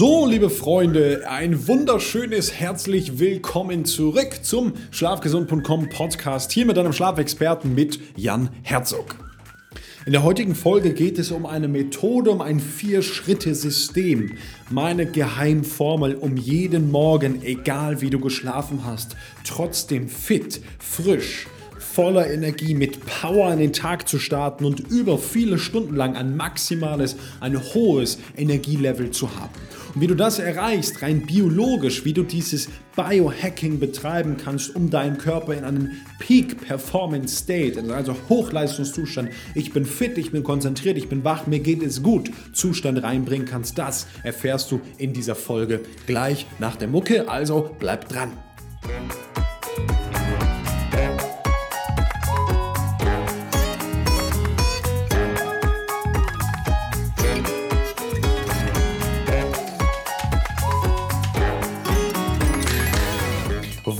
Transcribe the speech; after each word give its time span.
So, 0.00 0.24
liebe 0.24 0.48
Freunde, 0.48 1.24
ein 1.28 1.68
wunderschönes 1.68 2.54
herzlich 2.54 3.18
willkommen 3.18 3.84
zurück 3.84 4.38
zum 4.42 4.72
Schlafgesund.com 4.92 5.90
Podcast 5.90 6.52
hier 6.52 6.64
mit 6.64 6.78
einem 6.78 6.94
Schlafexperten 6.94 7.74
mit 7.74 8.00
Jan 8.16 8.48
Herzog. 8.62 9.16
In 10.06 10.12
der 10.12 10.22
heutigen 10.22 10.54
Folge 10.54 10.94
geht 10.94 11.18
es 11.18 11.30
um 11.30 11.44
eine 11.44 11.68
Methode, 11.68 12.30
um 12.30 12.40
ein 12.40 12.60
Vier-Schritte-System. 12.60 14.38
Meine 14.70 15.04
Geheimformel, 15.04 16.14
um 16.14 16.38
jeden 16.38 16.90
Morgen, 16.90 17.42
egal 17.42 18.00
wie 18.00 18.08
du 18.08 18.20
geschlafen 18.20 18.86
hast, 18.86 19.16
trotzdem 19.44 20.08
fit, 20.08 20.62
frisch, 20.78 21.46
voller 21.78 22.30
Energie, 22.30 22.74
mit 22.74 23.04
Power 23.04 23.52
in 23.52 23.58
den 23.58 23.74
Tag 23.74 24.08
zu 24.08 24.18
starten 24.18 24.64
und 24.64 24.80
über 24.80 25.18
viele 25.18 25.58
Stunden 25.58 25.94
lang 25.94 26.16
ein 26.16 26.38
maximales, 26.38 27.16
ein 27.40 27.62
hohes 27.74 28.18
Energielevel 28.34 29.10
zu 29.10 29.36
haben. 29.36 29.52
Und 29.94 30.00
wie 30.00 30.06
du 30.06 30.14
das 30.14 30.38
erreichst, 30.38 31.02
rein 31.02 31.26
biologisch, 31.26 32.04
wie 32.04 32.12
du 32.12 32.22
dieses 32.22 32.68
Biohacking 32.96 33.80
betreiben 33.80 34.36
kannst, 34.36 34.74
um 34.76 34.90
deinen 34.90 35.18
Körper 35.18 35.54
in 35.54 35.64
einen 35.64 36.02
Peak 36.18 36.66
Performance 36.66 37.36
State, 37.36 37.82
also 37.92 38.14
Hochleistungszustand, 38.28 39.30
ich 39.54 39.72
bin 39.72 39.84
fit, 39.84 40.18
ich 40.18 40.30
bin 40.30 40.44
konzentriert, 40.44 40.96
ich 40.96 41.08
bin 41.08 41.24
wach, 41.24 41.46
mir 41.46 41.60
geht 41.60 41.82
es 41.82 42.02
gut, 42.02 42.30
Zustand 42.52 43.02
reinbringen 43.02 43.46
kannst, 43.46 43.78
das 43.78 44.06
erfährst 44.22 44.70
du 44.70 44.80
in 44.98 45.12
dieser 45.12 45.34
Folge 45.34 45.80
gleich 46.06 46.46
nach 46.58 46.76
der 46.76 46.88
Mucke. 46.88 47.28
Also 47.28 47.74
bleib 47.78 48.08
dran. 48.08 48.30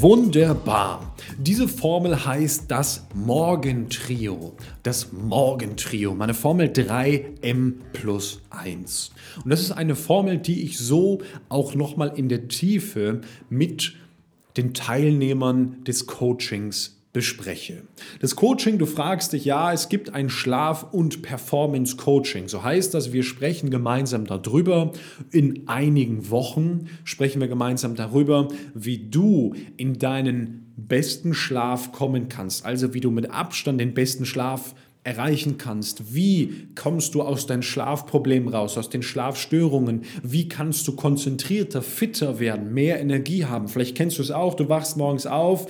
Wunderbar. 0.01 1.15
Diese 1.37 1.69
Formel 1.69 2.25
heißt 2.25 2.71
das 2.71 3.07
Morgentrio. 3.15 4.55
Das 4.83 5.13
Morgentrio. 5.13 6.15
Meine 6.15 6.33
Formel 6.33 6.69
3M 6.69 7.75
plus 7.93 8.41
1. 8.49 9.11
Und 9.45 9.51
das 9.51 9.61
ist 9.61 9.73
eine 9.73 9.97
Formel, 9.97 10.39
die 10.39 10.63
ich 10.63 10.79
so 10.79 11.21
auch 11.51 11.75
nochmal 11.75 12.15
in 12.17 12.31
der 12.31 12.49
Tiefe 12.49 13.21
mit 13.51 13.95
den 14.57 14.73
Teilnehmern 14.73 15.85
des 15.85 16.07
Coachings 16.07 17.00
bespreche. 17.13 17.83
Das 18.21 18.37
Coaching, 18.37 18.79
du 18.79 18.87
fragst 18.87 19.33
dich, 19.33 19.45
ja, 19.45 19.73
es 19.73 19.89
gibt 19.89 20.15
ein 20.15 20.31
Schlaf- 20.31 20.93
und 20.93 21.23
Performance-Coaching. 21.23 22.47
So 22.47 22.63
heißt 22.63 22.95
das, 22.95 23.13
wir 23.13 23.25
sprechen 23.25 23.71
gemeinsam 23.71 24.27
darüber. 24.27 24.93
In 25.33 25.67
einigen 25.67 26.31
Wochen 26.31 26.89
sprechen 27.05 27.41
wir 27.41 27.49
gemeinsam 27.49 27.97
darüber, 27.97 28.49
wie 28.75 29.11
du 29.11 29.55
in 29.77 29.99
deinen 29.99 30.73
besten 30.77 31.35
Schlaf 31.35 31.91
kommen 31.91 32.29
kannst. 32.29 32.65
Also 32.65 32.95
wie 32.95 33.01
du 33.01 33.11
mit 33.11 33.31
Abstand 33.31 33.81
den 33.81 33.93
besten 33.93 34.25
Schlaf 34.25 34.75
erreichen 35.03 35.57
kannst. 35.57 36.15
Wie 36.15 36.69
kommst 36.75 37.15
du 37.15 37.23
aus 37.23 37.47
deinen 37.47 37.63
Schlafproblemen 37.63 38.49
raus, 38.49 38.77
aus 38.77 38.91
den 38.91 39.03
Schlafstörungen? 39.03 40.03
Wie 40.23 40.47
kannst 40.49 40.87
du 40.87 40.95
konzentrierter, 40.95 41.83
fitter 41.83 42.39
werden, 42.39 42.75
mehr 42.75 43.01
Energie 43.01 43.47
haben? 43.47 43.69
Vielleicht 43.69 43.97
kennst 43.97 44.19
du 44.19 44.23
es 44.23 44.31
auch, 44.31 44.55
du 44.55 44.69
wachst 44.69 44.97
morgens 44.97 45.27
auf, 45.27 45.67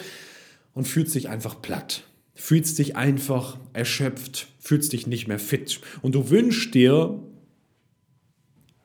und 0.75 0.87
fühlst 0.87 1.15
dich 1.15 1.29
einfach 1.29 1.61
platt. 1.61 2.05
Fühlst 2.35 2.79
dich 2.79 2.97
einfach 2.97 3.59
erschöpft, 3.73 4.49
fühlst 4.59 4.93
dich 4.93 5.07
nicht 5.07 5.29
mehr 5.29 5.39
fit. 5.39 5.81
Und 6.01 6.15
du 6.15 6.31
wünschst 6.31 6.75
dir, 6.75 7.21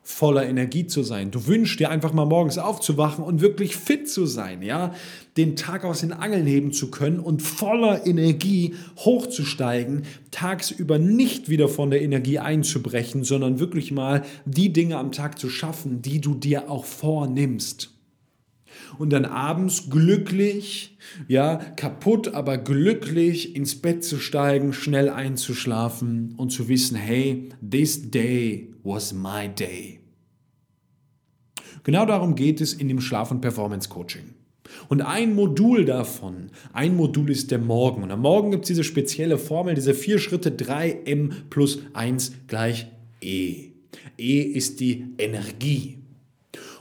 voller 0.06 0.46
Energie 0.46 0.86
zu 0.86 1.02
sein. 1.02 1.32
Du 1.32 1.48
wünschst 1.48 1.80
dir 1.80 1.90
einfach 1.90 2.14
mal 2.14 2.26
morgens 2.26 2.60
aufzuwachen 2.60 3.24
und 3.24 3.42
wirklich 3.42 3.76
fit 3.76 4.08
zu 4.08 4.28
sein, 4.28 4.62
ja, 4.62 4.94
den 5.36 5.56
Tag 5.56 5.84
aus 5.84 6.02
den 6.02 6.14
Angeln 6.14 6.46
heben 6.46 6.72
zu 6.72 6.92
können 6.92 7.20
und 7.20 7.42
voller 7.42 8.06
Energie 8.06 8.76
hochzusteigen, 8.98 10.04
tagsüber 10.30 11.00
nicht 11.00 11.50
wieder 11.50 11.68
von 11.68 11.90
der 11.90 12.04
Energie 12.04 12.38
einzubrechen, 12.38 13.24
sondern 13.24 13.60
wirklich 13.60 13.92
mal 13.92 14.24
die 14.46 14.72
Dinge 14.72 14.98
am 14.98 15.12
Tag 15.12 15.40
zu 15.40 15.50
schaffen, 15.50 16.04
die 16.04 16.22
du 16.22 16.36
dir 16.36 16.70
auch 16.70 16.86
vornimmst 16.86 17.95
und 18.98 19.12
dann 19.12 19.26
abends 19.26 19.90
glücklich, 19.90 20.98
ja, 21.28 21.58
kaputt, 21.58 22.34
aber 22.34 22.58
glücklich 22.58 23.56
ins 23.56 23.76
Bett 23.76 24.04
zu 24.04 24.18
steigen, 24.18 24.74
schnell 24.74 25.10
einzuschlafen 25.10 26.34
und 26.38 26.52
zu 26.52 26.68
wissen, 26.68 26.96
hey, 26.96 27.50
this 27.68 28.10
day 28.10 28.74
was 28.84 29.14
my 29.14 29.50
day. 29.50 30.00
Genau 31.84 32.06
darum 32.06 32.36
geht 32.36 32.62
es 32.62 32.74
in 32.74 32.88
dem 32.88 33.00
Schlaf- 33.00 33.32
und 33.32 33.42
Performance-Coaching. 33.42 34.34
Und 34.90 35.02
ein 35.02 35.36
Modul 35.36 35.86
davon, 35.86 36.50
ein 36.74 36.96
Modul 36.96 37.30
ist 37.30 37.52
der 37.52 37.60
Morgen. 37.60 38.04
Und 38.04 38.12
am 38.12 38.22
Morgen 38.22 38.52
gibt 38.52 38.66
es 38.66 38.70
diese 38.70 38.84
spezielle 38.84 39.38
Formel, 39.38 39.76
diese 39.76 39.94
vier 39.94 40.20
Schritte 40.20 40.50
3m 40.50 41.32
plus 41.50 41.80
1 41.94 42.34
gleich 42.48 42.88
E. 43.22 43.72
E 44.18 44.42
ist 44.42 44.80
die 44.80 45.06
Energie. 45.18 46.00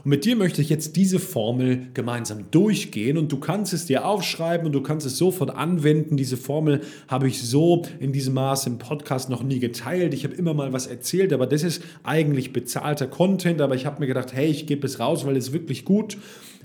Und 0.05 0.11
mit 0.11 0.25
dir 0.27 0.37
möchte 0.37 0.61
ich 0.61 0.69
jetzt 0.69 0.97
diese 0.97 1.19
Formel 1.19 1.87
gemeinsam 1.95 2.51
durchgehen 2.51 3.17
und 3.17 3.33
du 3.33 3.39
kannst 3.39 3.73
es 3.73 3.87
dir 3.87 4.07
aufschreiben 4.07 4.67
und 4.67 4.73
du 4.73 4.83
kannst 4.83 5.07
es 5.07 5.17
sofort 5.17 5.51
anwenden. 5.51 6.19
Diese 6.19 6.37
Formel 6.37 6.83
habe 7.09 7.27
ich 7.27 7.43
so 7.43 7.83
in 8.01 8.13
diesem 8.13 8.35
Maß 8.35 8.67
im 8.67 8.77
Podcast 8.77 9.31
noch 9.31 9.43
nie 9.43 9.61
geteilt. 9.61 10.13
Ich 10.13 10.25
habe 10.25 10.35
immer 10.35 10.53
mal 10.53 10.75
was 10.75 10.87
erzählt, 10.87 11.33
aber 11.33 11.47
das 11.47 11.63
ist 11.63 11.83
eigentlich 12.03 12.53
bezahlter 12.53 13.07
Content. 13.07 13.63
Aber 13.63 13.75
ich 13.75 13.87
habe 13.87 14.01
mir 14.01 14.07
gedacht, 14.07 14.35
hey, 14.35 14.47
ich 14.47 14.67
gebe 14.67 14.87
es 14.87 15.01
raus, 15.01 15.25
weil 15.25 15.37
es 15.37 15.53
wirklich 15.53 15.87
gut 15.87 16.19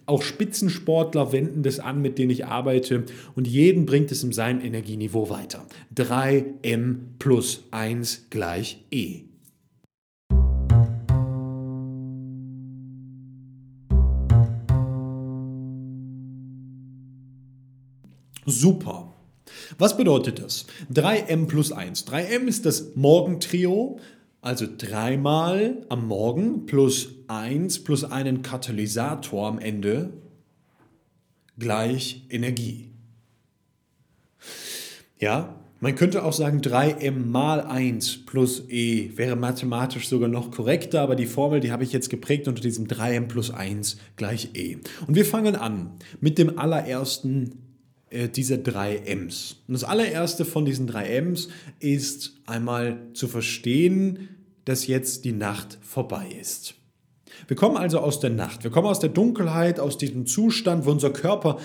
auch 0.06 0.24
Spitzensportler 0.24 1.32
wenden 1.32 1.62
das 1.62 1.80
an, 1.80 2.02
mit 2.02 2.18
denen 2.18 2.32
ich 2.32 2.48
arbeite 2.48 3.04
und 3.36 3.48
jeden 3.48 3.86
bringt 3.86 4.12
es 4.12 4.24
in 4.24 4.32
seinem 4.32 4.60
Energieniveau 4.60 5.30
weiter. 5.30 5.68
3M 5.96 6.96
plus 7.20 7.64
1 7.70 8.26
gleich 8.32 8.84
E. 8.90 9.29
Super. 18.50 19.14
Was 19.78 19.98
bedeutet 19.98 20.40
das? 20.40 20.66
3M 20.94 21.48
plus 21.48 21.72
1. 21.72 22.08
3M 22.08 22.48
ist 22.48 22.66
das 22.66 22.96
Morgentrio, 22.96 24.00
also 24.42 24.66
dreimal 24.78 25.86
am 25.90 26.08
Morgen 26.08 26.66
plus 26.66 27.10
1 27.28 27.84
plus 27.84 28.04
einen 28.04 28.42
Katalysator 28.42 29.48
am 29.48 29.60
Ende 29.60 30.14
gleich 31.58 32.26
Energie. 32.30 32.90
Ja, 35.20 35.60
man 35.82 35.96
könnte 35.96 36.24
auch 36.24 36.34
sagen 36.34 36.60
3m 36.60 37.26
mal 37.26 37.62
1 37.62 38.26
plus 38.26 38.64
e 38.70 39.12
wäre 39.16 39.36
mathematisch 39.36 40.08
sogar 40.08 40.30
noch 40.30 40.52
korrekter, 40.52 41.02
aber 41.02 41.16
die 41.16 41.26
Formel, 41.26 41.60
die 41.60 41.72
habe 41.72 41.84
ich 41.84 41.94
jetzt 41.94 42.10
geprägt 42.10 42.48
unter 42.48 42.62
diesem 42.62 42.88
3m 42.88 43.28
plus 43.28 43.52
1 43.52 43.98
gleich 44.16 44.50
e. 44.56 44.78
Und 45.08 45.16
wir 45.16 45.26
fangen 45.26 45.56
an 45.56 45.92
mit 46.20 46.38
dem 46.38 46.58
allerersten 46.58 47.69
diese 48.12 48.58
drei 48.58 48.98
M's. 48.98 49.58
Und 49.68 49.74
das 49.74 49.84
allererste 49.84 50.46
von 50.46 50.66
diesen 50.66 50.88
drei 50.88 51.08
M's 51.18 51.50
ist 51.80 52.34
einmal 52.46 52.98
zu 53.14 53.28
verstehen, 53.28 54.30
dass 54.66 54.88
jetzt 54.88 55.26
die 55.26 55.32
Nacht 55.32 55.78
vorbei 55.82 56.28
ist. 56.40 56.76
Wir 57.48 57.56
kommen 57.56 57.78
also 57.78 58.00
aus 58.00 58.20
der 58.20 58.30
Nacht, 58.30 58.64
wir 58.64 58.72
kommen 58.72 58.88
aus 58.88 59.00
der 59.00 59.10
Dunkelheit, 59.10 59.80
aus 59.80 59.98
diesem 59.98 60.26
Zustand, 60.26 60.86
wo 60.86 60.92
unser 60.92 61.12
Körper 61.12 61.58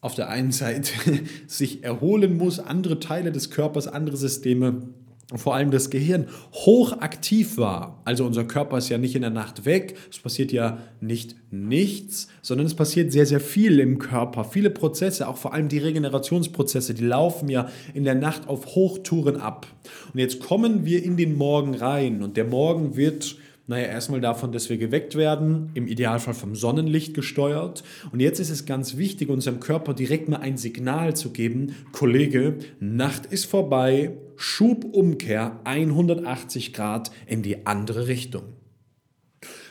auf 0.00 0.14
der 0.14 0.28
einen 0.28 0.52
Seite 0.52 0.92
sich 1.46 1.84
erholen 1.84 2.36
muss, 2.36 2.58
andere 2.58 3.00
Teile 3.00 3.32
des 3.32 3.50
Körpers, 3.50 3.88
andere 3.88 4.16
Systeme 4.16 4.88
vor 5.34 5.54
allem 5.54 5.70
das 5.70 5.90
Gehirn 5.90 6.26
hochaktiv 6.54 7.58
war. 7.58 8.00
Also 8.06 8.24
unser 8.24 8.44
Körper 8.44 8.78
ist 8.78 8.88
ja 8.88 8.96
nicht 8.96 9.14
in 9.14 9.20
der 9.20 9.30
Nacht 9.30 9.66
weg, 9.66 9.94
es 10.10 10.18
passiert 10.18 10.52
ja 10.52 10.78
nicht 11.00 11.36
nichts, 11.50 12.28
sondern 12.40 12.66
es 12.66 12.74
passiert 12.74 13.12
sehr, 13.12 13.26
sehr 13.26 13.40
viel 13.40 13.78
im 13.78 13.98
Körper. 13.98 14.44
Viele 14.44 14.70
Prozesse, 14.70 15.28
auch 15.28 15.36
vor 15.36 15.52
allem 15.52 15.68
die 15.68 15.78
Regenerationsprozesse, 15.78 16.94
die 16.94 17.04
laufen 17.04 17.50
ja 17.50 17.68
in 17.92 18.04
der 18.04 18.14
Nacht 18.14 18.48
auf 18.48 18.74
Hochtouren 18.74 19.36
ab. 19.36 19.66
Und 20.14 20.20
jetzt 20.20 20.40
kommen 20.40 20.86
wir 20.86 21.02
in 21.02 21.18
den 21.18 21.36
Morgen 21.36 21.74
rein 21.74 22.22
und 22.22 22.38
der 22.38 22.44
Morgen 22.44 22.96
wird 22.96 23.36
naja, 23.70 23.84
erstmal 23.84 24.22
davon, 24.22 24.50
dass 24.50 24.70
wir 24.70 24.78
geweckt 24.78 25.14
werden, 25.14 25.68
im 25.74 25.86
Idealfall 25.86 26.32
vom 26.32 26.56
Sonnenlicht 26.56 27.12
gesteuert. 27.12 27.84
Und 28.10 28.20
jetzt 28.20 28.40
ist 28.40 28.48
es 28.48 28.64
ganz 28.64 28.96
wichtig, 28.96 29.28
unserem 29.28 29.60
Körper 29.60 29.92
direkt 29.92 30.30
mal 30.30 30.38
ein 30.38 30.56
Signal 30.56 31.14
zu 31.14 31.32
geben, 31.32 31.74
Kollege, 31.92 32.56
Nacht 32.80 33.26
ist 33.26 33.44
vorbei, 33.44 34.12
Schubumkehr 34.38 35.60
180 35.64 36.72
Grad 36.72 37.10
in 37.26 37.42
die 37.42 37.66
andere 37.66 38.06
Richtung. 38.06 38.44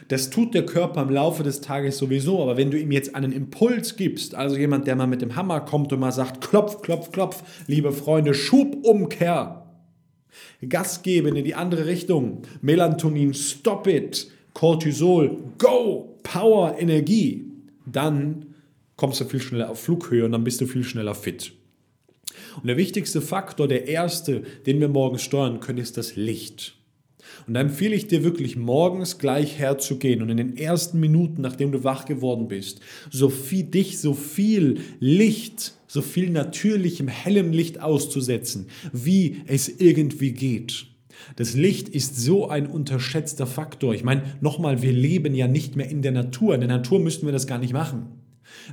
Das 0.09 0.29
tut 0.29 0.53
der 0.53 0.65
Körper 0.65 1.01
im 1.01 1.09
Laufe 1.09 1.43
des 1.43 1.61
Tages 1.61 1.97
sowieso, 1.97 2.41
aber 2.43 2.57
wenn 2.57 2.69
du 2.69 2.77
ihm 2.77 2.91
jetzt 2.91 3.15
einen 3.15 3.31
Impuls 3.31 3.95
gibst, 3.95 4.35
also 4.35 4.55
jemand, 4.57 4.85
der 4.85 4.95
mal 4.95 5.07
mit 5.07 5.21
dem 5.21 5.35
Hammer 5.35 5.61
kommt 5.61 5.91
und 5.93 5.99
mal 5.99 6.11
sagt, 6.11 6.41
klopf, 6.41 6.81
klopf, 6.81 7.11
klopf, 7.11 7.43
liebe 7.67 7.91
Freunde, 7.91 8.33
Schubumkehr, 8.33 9.65
Gas 10.67 11.01
geben 11.01 11.35
in 11.35 11.45
die 11.45 11.55
andere 11.55 11.85
Richtung. 11.85 12.43
Melatonin, 12.61 13.33
stop 13.33 13.87
it. 13.87 14.29
Cortisol, 14.53 15.37
Go, 15.59 16.17
Power, 16.23 16.75
Energie, 16.79 17.51
dann 17.85 18.55
kommst 18.95 19.21
du 19.21 19.25
viel 19.25 19.39
schneller 19.39 19.69
auf 19.69 19.81
Flughöhe 19.81 20.25
und 20.25 20.31
dann 20.31 20.43
bist 20.43 20.59
du 20.59 20.65
viel 20.65 20.83
schneller 20.83 21.15
fit. 21.15 21.53
Und 22.57 22.68
der 22.68 22.77
wichtigste 22.77 23.21
Faktor, 23.21 23.68
der 23.68 23.88
erste, 23.88 24.44
den 24.65 24.80
wir 24.80 24.89
morgens 24.89 25.21
steuern 25.21 25.59
können, 25.59 25.80
ist 25.80 25.98
das 25.98 26.15
Licht. 26.15 26.75
Und 27.45 27.54
da 27.54 27.62
empfehle 27.62 27.95
ich 27.95 28.07
dir 28.07 28.24
wirklich 28.24 28.56
morgens 28.56 29.19
gleich 29.19 29.57
herzugehen 29.57 30.21
und 30.21 30.30
in 30.30 30.38
den 30.38 30.57
ersten 30.57 31.00
Minuten, 31.00 31.42
nachdem 31.42 31.71
du 31.71 31.83
wach 31.83 32.06
geworden 32.06 32.48
bist, 32.48 32.81
so 33.12 33.30
viel 33.30 33.63
dich, 33.63 34.00
so 34.00 34.13
viel 34.13 34.80
Licht, 35.00 35.74
so 35.88 36.01
viel 36.01 36.30
natürlichem, 36.30 37.07
hellem 37.07 37.51
Licht 37.51 37.81
auszusetzen, 37.81 38.68
wie 38.92 39.42
es 39.45 39.69
irgendwie 39.69 40.31
geht. 40.31 40.88
Das 41.36 41.56
Licht 41.56 41.89
ist 41.89 42.18
so 42.18 42.50
ein 42.50 42.68
unterschätzter 42.68 43.48
Faktor. 43.48 43.94
Ich 43.94 44.03
meine, 44.03 44.24
nochmal, 44.42 44.81
wir 44.81 44.92
leben 44.92 45.36
ja 45.36 45.48
nicht 45.48 45.75
mehr 45.75 45.89
in 45.89 46.01
der 46.01 46.12
Natur. 46.12 46.53
In 46.53 46.62
der 46.62 46.69
Natur 46.69 47.00
müssten 47.00 47.25
wir 47.25 47.33
das 47.33 47.48
gar 47.48 47.57
nicht 47.57 47.74
machen. 47.74 48.07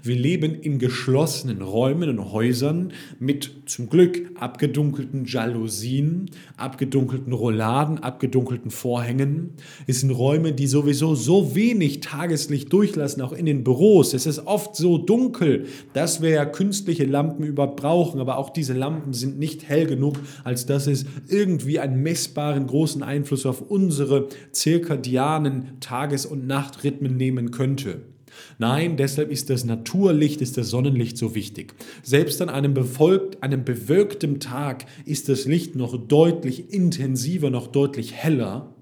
Wir 0.02 0.16
leben 0.16 0.54
in 0.54 0.78
geschlossenen 0.78 1.62
Räumen 1.62 2.08
und 2.10 2.32
Häusern 2.32 2.92
mit 3.18 3.52
zum 3.66 3.88
Glück 3.88 4.30
abgedunkelten 4.38 5.24
Jalousien, 5.24 6.30
abgedunkelten 6.56 7.32
Rolladen, 7.32 7.98
abgedunkelten 7.98 8.70
Vorhängen. 8.70 9.50
Es 9.86 10.00
sind 10.00 10.10
Räume, 10.10 10.52
die 10.52 10.66
sowieso 10.66 11.14
so 11.14 11.54
wenig 11.54 12.00
Tageslicht 12.00 12.72
durchlassen, 12.72 13.22
auch 13.22 13.32
in 13.32 13.46
den 13.46 13.64
Büros. 13.64 14.14
Es 14.14 14.26
ist 14.26 14.46
oft 14.46 14.76
so 14.76 14.98
dunkel, 14.98 15.66
dass 15.92 16.20
wir 16.20 16.30
ja 16.30 16.44
künstliche 16.44 17.04
Lampen 17.04 17.44
überhaupt 17.44 17.76
brauchen, 17.76 18.20
aber 18.20 18.38
auch 18.38 18.50
diese 18.50 18.72
Lampen 18.72 19.12
sind 19.12 19.38
nicht 19.38 19.68
hell 19.68 19.86
genug, 19.86 20.18
als 20.42 20.66
dass 20.66 20.86
es 20.86 21.06
irgendwie 21.28 21.78
einen 21.78 22.02
messbaren 22.02 22.66
großen 22.66 23.02
Einfluss 23.02 23.46
auf 23.46 23.60
unsere 23.60 24.28
zirkadianen 24.52 25.80
Tages- 25.80 26.26
und 26.26 26.46
Nachtrhythmen 26.46 27.16
nehmen 27.16 27.50
könnte. 27.50 28.13
Nein, 28.58 28.96
deshalb 28.96 29.30
ist 29.30 29.50
das 29.50 29.64
Naturlicht, 29.64 30.40
ist 30.40 30.56
das 30.56 30.70
Sonnenlicht 30.70 31.16
so 31.18 31.34
wichtig. 31.34 31.74
Selbst 32.02 32.40
an 32.42 32.48
einem, 32.48 32.74
befolgt, 32.74 33.42
einem 33.42 33.64
bewölkten 33.64 34.40
Tag 34.40 34.86
ist 35.04 35.28
das 35.28 35.44
Licht 35.44 35.76
noch 35.76 35.96
deutlich 35.96 36.72
intensiver, 36.72 37.50
noch 37.50 37.66
deutlich 37.66 38.12
heller, 38.12 38.74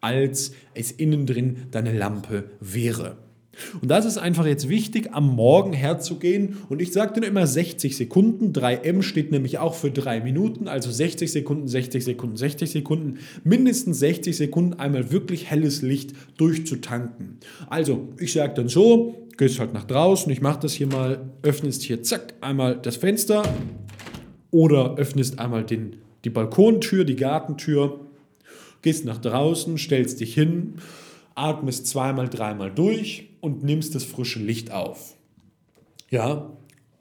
als 0.00 0.52
es 0.74 0.92
innen 0.92 1.26
drin 1.26 1.68
deine 1.70 1.96
Lampe 1.96 2.50
wäre. 2.60 3.16
Und 3.80 3.90
das 3.90 4.04
ist 4.04 4.16
einfach 4.16 4.46
jetzt 4.46 4.68
wichtig, 4.68 5.10
am 5.12 5.34
Morgen 5.34 5.72
herzugehen. 5.72 6.58
Und 6.68 6.80
ich 6.80 6.92
sage 6.92 7.14
dann 7.14 7.24
immer 7.24 7.46
60 7.46 7.96
Sekunden. 7.96 8.52
3M 8.52 9.02
steht 9.02 9.32
nämlich 9.32 9.58
auch 9.58 9.74
für 9.74 9.90
drei 9.90 10.20
Minuten, 10.20 10.68
also 10.68 10.90
60 10.90 11.30
Sekunden, 11.30 11.68
60 11.68 12.04
Sekunden, 12.04 12.36
60 12.36 12.70
Sekunden. 12.70 13.18
Mindestens 13.44 13.98
60 13.98 14.36
Sekunden 14.36 14.74
einmal 14.74 15.10
wirklich 15.12 15.50
helles 15.50 15.82
Licht 15.82 16.14
durchzutanken. 16.36 17.38
Also, 17.68 18.08
ich 18.18 18.32
sage 18.32 18.54
dann 18.54 18.68
so, 18.68 19.26
gehst 19.36 19.58
halt 19.58 19.74
nach 19.74 19.84
draußen. 19.84 20.30
Ich 20.32 20.40
mache 20.40 20.60
das 20.60 20.72
hier 20.72 20.86
mal, 20.86 21.30
öffnest 21.42 21.82
hier, 21.82 22.02
zack, 22.02 22.34
einmal 22.40 22.76
das 22.76 22.96
Fenster 22.96 23.42
oder 24.50 24.96
öffnest 24.96 25.38
einmal 25.38 25.64
den, 25.64 25.96
die 26.24 26.30
Balkontür, 26.30 27.04
die 27.04 27.16
Gartentür, 27.16 28.00
gehst 28.82 29.04
nach 29.04 29.18
draußen, 29.18 29.76
stellst 29.76 30.20
dich 30.20 30.34
hin 30.34 30.74
atmest 31.40 31.86
zweimal, 31.86 32.28
dreimal 32.28 32.70
durch 32.70 33.30
und 33.40 33.64
nimmst 33.64 33.94
das 33.94 34.04
frische 34.04 34.38
Licht 34.38 34.70
auf. 34.70 35.16
Ja, 36.10 36.50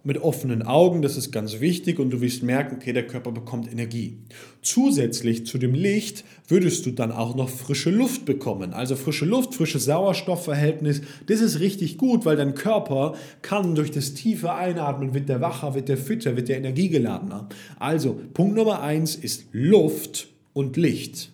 mit 0.01 0.17
offenen 0.21 0.63
Augen, 0.63 1.01
das 1.01 1.17
ist 1.17 1.31
ganz 1.31 1.59
wichtig 1.59 1.99
und 1.99 2.09
du 2.11 2.21
wirst 2.21 2.41
merken, 2.41 2.77
okay, 2.77 2.93
der 2.93 3.05
Körper 3.05 3.31
bekommt 3.31 3.69
Energie. 3.69 4.17
Zusätzlich 4.61 5.45
zu 5.45 5.57
dem 5.57 5.73
Licht 5.73 6.23
würdest 6.47 6.85
du 6.85 6.91
dann 6.91 7.11
auch 7.11 7.35
noch 7.35 7.49
frische 7.49 7.89
Luft 7.89 8.23
bekommen. 8.25 8.73
Also 8.73 8.95
frische 8.95 9.25
Luft, 9.25 9.55
frisches 9.55 9.85
Sauerstoffverhältnis, 9.85 11.01
das 11.27 11.41
ist 11.41 11.59
richtig 11.59 11.97
gut, 11.97 12.25
weil 12.25 12.37
dein 12.37 12.55
Körper 12.55 13.15
kann 13.41 13.75
durch 13.75 13.91
das 13.91 14.13
tiefe 14.13 14.53
Einatmen, 14.53 15.13
wird 15.13 15.27
der 15.27 15.41
wacher, 15.41 15.75
wird 15.75 15.89
der 15.89 15.97
fitter, 15.97 16.37
wird 16.37 16.47
der 16.47 16.57
energiegeladener. 16.57 17.49
Also 17.77 18.19
Punkt 18.33 18.55
Nummer 18.55 18.81
eins 18.81 19.15
ist 19.15 19.47
Luft 19.51 20.29
und 20.53 20.77
Licht. 20.77 21.33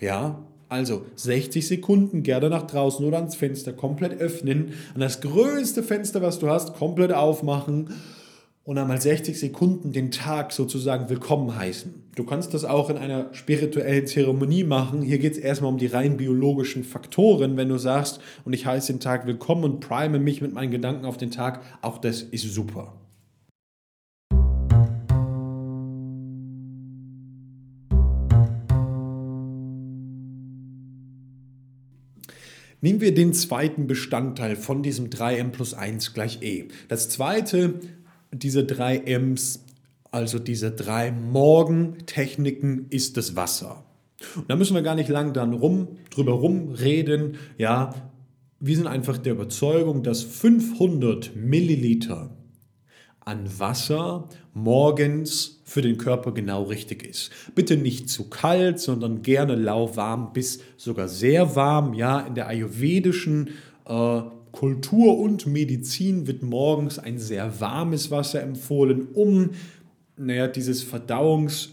Ja, 0.00 0.42
also 0.72 1.04
60 1.16 1.66
Sekunden 1.66 2.22
gerne 2.22 2.48
nach 2.48 2.66
draußen 2.66 3.04
oder 3.04 3.18
ans 3.18 3.36
Fenster 3.36 3.72
komplett 3.72 4.20
öffnen 4.20 4.72
und 4.94 5.00
das 5.00 5.20
größte 5.20 5.82
Fenster, 5.82 6.22
was 6.22 6.38
du 6.38 6.48
hast, 6.48 6.74
komplett 6.74 7.12
aufmachen 7.12 7.90
und 8.64 8.78
einmal 8.78 9.00
60 9.00 9.38
Sekunden 9.38 9.92
den 9.92 10.10
Tag 10.10 10.52
sozusagen 10.52 11.10
willkommen 11.10 11.54
heißen. 11.54 11.94
Du 12.14 12.24
kannst 12.24 12.54
das 12.54 12.64
auch 12.64 12.90
in 12.90 12.96
einer 12.96 13.32
spirituellen 13.32 14.06
Zeremonie 14.06 14.64
machen. 14.64 15.02
Hier 15.02 15.18
geht 15.18 15.32
es 15.32 15.38
erstmal 15.38 15.72
um 15.72 15.78
die 15.78 15.86
rein 15.86 16.16
biologischen 16.16 16.84
Faktoren. 16.84 17.56
Wenn 17.56 17.68
du 17.68 17.78
sagst, 17.78 18.20
und 18.44 18.52
ich 18.52 18.66
heiße 18.66 18.92
den 18.92 19.00
Tag 19.00 19.26
willkommen 19.26 19.64
und 19.64 19.80
prime 19.80 20.18
mich 20.18 20.40
mit 20.40 20.52
meinen 20.52 20.70
Gedanken 20.70 21.04
auf 21.04 21.16
den 21.16 21.30
Tag, 21.30 21.60
auch 21.82 21.98
das 21.98 22.22
ist 22.22 22.54
super. 22.54 22.94
Nehmen 32.84 33.00
wir 33.00 33.14
den 33.14 33.32
zweiten 33.32 33.86
Bestandteil 33.86 34.56
von 34.56 34.82
diesem 34.82 35.08
3m 35.08 35.50
plus 35.50 35.72
1 35.72 36.14
gleich 36.14 36.42
e. 36.42 36.64
Das 36.88 37.08
zweite, 37.08 37.74
diese 38.32 38.62
3ms, 38.62 39.60
also 40.10 40.40
diese 40.40 40.72
drei 40.72 41.12
Morgentechniken, 41.12 42.86
ist 42.90 43.16
das 43.16 43.36
Wasser. 43.36 43.84
Und 44.34 44.50
da 44.50 44.56
müssen 44.56 44.74
wir 44.74 44.82
gar 44.82 44.96
nicht 44.96 45.08
lang 45.08 45.32
dann 45.32 45.52
rum, 45.52 45.96
drüber 46.10 46.32
rumreden. 46.32 47.36
Ja, 47.56 47.94
wir 48.58 48.76
sind 48.76 48.88
einfach 48.88 49.16
der 49.16 49.34
Überzeugung, 49.34 50.02
dass 50.02 50.24
500 50.24 51.36
Milliliter 51.36 52.30
an 53.24 53.48
Wasser 53.58 54.28
morgens 54.54 55.60
für 55.64 55.82
den 55.82 55.96
Körper 55.96 56.32
genau 56.32 56.64
richtig 56.64 57.04
ist. 57.04 57.30
Bitte 57.54 57.76
nicht 57.76 58.08
zu 58.08 58.28
kalt, 58.28 58.80
sondern 58.80 59.22
gerne 59.22 59.54
lauwarm 59.54 60.32
bis 60.32 60.60
sogar 60.76 61.08
sehr 61.08 61.56
warm. 61.56 61.94
Ja, 61.94 62.20
in 62.20 62.34
der 62.34 62.48
ayurvedischen 62.48 63.50
äh, 63.86 64.20
Kultur 64.52 65.18
und 65.18 65.46
Medizin 65.46 66.26
wird 66.26 66.42
morgens 66.42 66.98
ein 66.98 67.18
sehr 67.18 67.60
warmes 67.60 68.10
Wasser 68.10 68.42
empfohlen, 68.42 69.08
um 69.14 69.50
naja, 70.16 70.46
dieses 70.46 70.84
Verdauungs- 70.84 71.70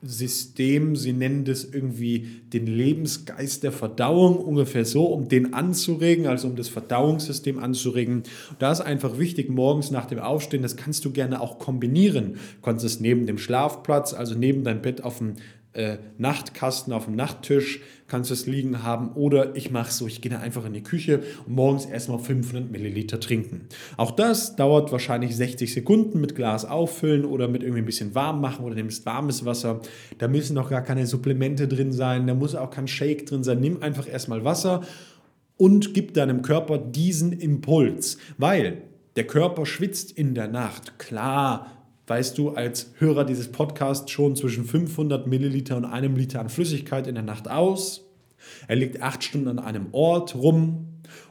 System, 0.00 0.94
sie 0.94 1.12
nennen 1.12 1.44
das 1.44 1.64
irgendwie 1.64 2.42
den 2.52 2.68
Lebensgeist 2.68 3.64
der 3.64 3.72
Verdauung, 3.72 4.36
ungefähr 4.36 4.84
so, 4.84 5.06
um 5.06 5.28
den 5.28 5.54
anzuregen, 5.54 6.28
also 6.28 6.46
um 6.46 6.54
das 6.54 6.68
Verdauungssystem 6.68 7.58
anzuregen. 7.58 8.22
da 8.60 8.70
ist 8.70 8.80
einfach 8.80 9.18
wichtig, 9.18 9.50
morgens 9.50 9.90
nach 9.90 10.06
dem 10.06 10.20
Aufstehen, 10.20 10.62
das 10.62 10.76
kannst 10.76 11.04
du 11.04 11.10
gerne 11.10 11.40
auch 11.40 11.58
kombinieren. 11.58 12.34
Du 12.34 12.62
kannst 12.62 12.84
es 12.84 13.00
neben 13.00 13.26
dem 13.26 13.38
Schlafplatz, 13.38 14.14
also 14.14 14.36
neben 14.36 14.62
deinem 14.62 14.82
Bett 14.82 15.02
auf 15.02 15.18
dem 15.18 15.34
äh, 15.78 15.98
Nachtkasten 16.18 16.92
auf 16.92 17.04
dem 17.04 17.14
Nachttisch, 17.14 17.80
kannst 18.08 18.30
du 18.30 18.34
es 18.34 18.46
liegen 18.46 18.82
haben. 18.82 19.12
Oder 19.12 19.54
ich 19.54 19.70
mache 19.70 19.90
es 19.90 19.98
so, 19.98 20.08
ich 20.08 20.20
gehe 20.20 20.36
einfach 20.36 20.64
in 20.64 20.72
die 20.72 20.82
Küche 20.82 21.22
und 21.46 21.54
morgens 21.54 21.86
erstmal 21.86 22.18
500 22.18 22.70
Milliliter 22.70 23.20
trinken. 23.20 23.68
Auch 23.96 24.10
das 24.10 24.56
dauert 24.56 24.90
wahrscheinlich 24.90 25.36
60 25.36 25.72
Sekunden 25.72 26.20
mit 26.20 26.34
Glas 26.34 26.64
auffüllen 26.64 27.24
oder 27.24 27.46
mit 27.46 27.62
irgendwie 27.62 27.82
ein 27.82 27.86
bisschen 27.86 28.14
warm 28.16 28.40
machen 28.40 28.64
oder 28.64 28.74
nimmst 28.74 29.06
warmes 29.06 29.44
Wasser. 29.44 29.80
Da 30.18 30.26
müssen 30.26 30.54
noch 30.54 30.68
gar 30.68 30.82
keine 30.82 31.06
Supplemente 31.06 31.68
drin 31.68 31.92
sein, 31.92 32.26
da 32.26 32.34
muss 32.34 32.56
auch 32.56 32.70
kein 32.70 32.88
Shake 32.88 33.26
drin 33.26 33.44
sein. 33.44 33.60
Nimm 33.60 33.80
einfach 33.80 34.08
erstmal 34.08 34.44
Wasser 34.44 34.82
und 35.56 35.94
gib 35.94 36.12
deinem 36.14 36.42
Körper 36.42 36.78
diesen 36.78 37.32
Impuls, 37.32 38.18
weil 38.36 38.82
der 39.14 39.26
Körper 39.28 39.64
schwitzt 39.64 40.10
in 40.10 40.34
der 40.34 40.48
Nacht. 40.48 40.98
Klar, 40.98 41.77
weißt 42.08 42.36
du 42.38 42.50
als 42.50 42.92
Hörer 42.98 43.24
dieses 43.24 43.48
Podcasts 43.48 44.10
schon 44.10 44.34
zwischen 44.36 44.64
500 44.64 45.26
Milliliter 45.26 45.76
und 45.76 45.84
einem 45.84 46.16
Liter 46.16 46.40
an 46.40 46.48
Flüssigkeit 46.48 47.06
in 47.06 47.14
der 47.14 47.24
Nacht 47.24 47.48
aus. 47.48 48.04
Er 48.66 48.76
liegt 48.76 49.02
acht 49.02 49.22
Stunden 49.24 49.48
an 49.48 49.58
einem 49.58 49.88
Ort 49.92 50.34
rum 50.34 50.86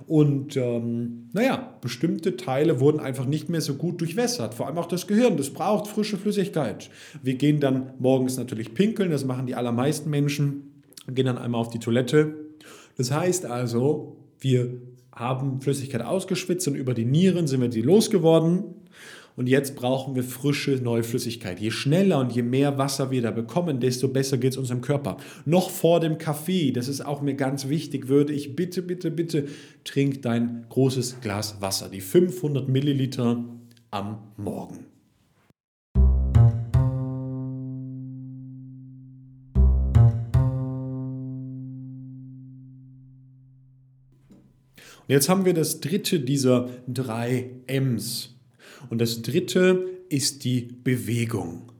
und 0.07 0.55
ähm, 0.55 1.29
naja, 1.34 1.74
bestimmte 1.81 2.38
Teile 2.38 2.79
wurden 2.79 3.00
einfach 3.00 3.25
nicht 3.25 3.50
mehr 3.50 3.62
so 3.62 3.75
gut 3.75 4.01
durchwässert. 4.01 4.53
Vor 4.53 4.67
allem 4.67 4.77
auch 4.77 4.88
das 4.88 5.07
Gehirn, 5.07 5.38
das 5.38 5.50
braucht 5.50 5.88
frische 5.88 6.17
Flüssigkeit. 6.17 6.89
Wir 7.22 7.36
gehen 7.36 7.60
dann 7.60 7.93
morgens 8.00 8.38
natürlich 8.38 8.74
pinkeln, 8.74 9.12
das 9.12 9.25
machen 9.25 9.48
die 9.48 9.55
allermeisten 9.55 10.10
Menschen, 10.10 10.84
gehen 11.07 11.25
dann 11.25 11.38
einmal 11.38 11.62
auf 11.62 11.69
die 11.69 11.79
Toilette. 11.79 12.36
Das 12.98 13.12
heißt 13.12 13.46
also, 13.46 14.17
wir 14.39 14.81
haben 15.12 15.62
Flüssigkeit 15.62 16.01
ausgeschwitzt 16.01 16.67
und 16.67 16.75
über 16.75 16.93
die 16.93 17.05
Nieren 17.05 17.48
sind 17.48 17.62
wir 17.62 17.69
die 17.69 17.81
losgeworden 17.81 18.63
und 19.38 19.48
jetzt 19.48 19.75
brauchen 19.75 20.15
wir 20.15 20.24
frische 20.24 20.72
neue 20.72 21.03
Flüssigkeit. 21.03 21.60
Je 21.60 21.70
schneller 21.70 22.20
und 22.20 22.34
je 22.34 22.41
mehr 22.41 22.79
Wasser 22.79 23.12
wir 23.12 23.22
da 23.22 23.29
bekommen, 23.29 23.79
desto 23.79 24.08
besser 24.08 24.39
geht 24.39 24.53
es 24.53 24.58
unserem 24.58 24.82
Körper. 24.82 25.17
Noch 25.46 25.70
vor 25.70 26.00
dem 26.00 26.17
Kaffee, 26.17 26.72
das 26.72 26.88
ist 26.88 27.06
auch 27.06 27.22
mir 27.22 27.36
ganz 27.36 27.70
wichtig, 27.70 28.08
würde 28.08 28.34
ich 28.34 28.56
bitte, 28.56 28.82
bitte, 28.82 29.12
bitte, 29.12 29.46
trink 29.84 30.24
dein 30.24 30.65
großes 30.70 31.22
Glas 31.22 31.62
Wasser, 31.62 31.88
die 31.88 32.01
500 32.01 32.67
Milliliter 32.67 33.46
am 33.91 34.17
Morgen. 34.38 34.88
Jetzt 45.08 45.29
haben 45.29 45.46
wir 45.46 45.53
das 45.53 45.79
dritte 45.79 46.20
dieser 46.20 46.70
drei 46.88 47.51
M's. 47.67 48.37
Und 48.89 49.00
das 49.00 49.22
dritte 49.22 49.86
ist 50.10 50.43
die 50.43 50.62
Bewegung. 50.84 51.72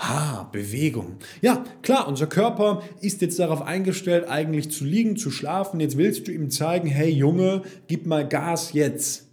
Ha, 0.00 0.48
Bewegung. 0.50 1.16
Ja, 1.42 1.62
klar, 1.82 2.08
unser 2.08 2.26
Körper 2.26 2.82
ist 3.02 3.20
jetzt 3.20 3.38
darauf 3.38 3.60
eingestellt, 3.60 4.28
eigentlich 4.28 4.70
zu 4.70 4.84
liegen, 4.84 5.16
zu 5.16 5.30
schlafen. 5.30 5.78
Jetzt 5.78 5.98
willst 5.98 6.26
du 6.26 6.32
ihm 6.32 6.50
zeigen, 6.50 6.88
hey 6.88 7.10
Junge, 7.10 7.62
gib 7.86 8.06
mal 8.06 8.26
Gas 8.26 8.72
jetzt. 8.72 9.28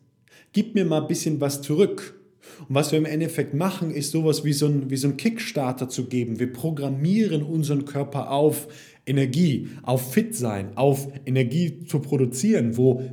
Gib 0.51 0.75
mir 0.75 0.83
mal 0.83 1.01
ein 1.01 1.07
bisschen 1.07 1.39
was 1.39 1.61
zurück. 1.61 2.19
Und 2.67 2.75
was 2.75 2.91
wir 2.91 2.99
im 2.99 3.05
Endeffekt 3.05 3.53
machen, 3.53 3.91
ist 3.91 4.11
sowas 4.11 4.43
wie 4.43 4.51
so 4.51 4.65
ein, 4.65 4.89
wie 4.89 4.97
so 4.97 5.07
ein 5.07 5.15
Kickstarter 5.15 5.87
zu 5.87 6.07
geben. 6.07 6.39
Wir 6.39 6.51
programmieren 6.51 7.43
unseren 7.43 7.85
Körper 7.85 8.31
auf 8.31 8.67
Energie, 9.05 9.69
auf 9.83 10.11
Fit 10.11 10.35
sein, 10.35 10.75
auf 10.75 11.07
Energie 11.25 11.85
zu 11.85 11.99
produzieren. 11.99 12.75
Wo, 12.75 13.03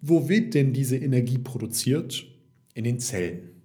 wo 0.00 0.30
wird 0.30 0.54
denn 0.54 0.72
diese 0.72 0.96
Energie 0.96 1.38
produziert? 1.38 2.26
In 2.74 2.84
den 2.84 2.98
Zellen 2.98 3.60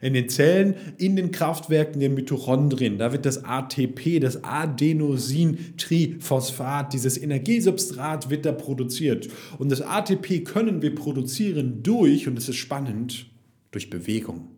in 0.00 0.14
den 0.14 0.28
Zellen, 0.28 0.74
in 0.98 1.14
den 1.16 1.30
Kraftwerken, 1.30 2.00
den 2.00 2.12
Mitochondrien. 2.14 2.98
Da 2.98 3.12
wird 3.12 3.24
das 3.26 3.44
ATP, 3.44 4.18
das 4.20 4.44
Adenosintriphosphat, 4.44 6.92
dieses 6.92 7.16
Energiesubstrat 7.18 8.30
wird 8.30 8.46
da 8.46 8.52
produziert. 8.52 9.28
Und 9.58 9.72
das 9.72 9.82
ATP 9.82 10.44
können 10.44 10.82
wir 10.82 10.94
produzieren 10.94 11.82
durch, 11.82 12.28
und 12.28 12.36
das 12.36 12.48
ist 12.48 12.54
spannend, 12.56 13.26
durch 13.70 13.90
Bewegung. 13.90 14.48